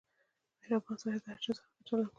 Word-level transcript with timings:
•مهربان 0.59 0.95
سړی 1.01 1.19
د 1.23 1.25
هر 1.31 1.37
چا 1.43 1.51
سره 1.57 1.65
ښه 1.73 1.81
چلند 1.87 2.05
کوي. 2.07 2.09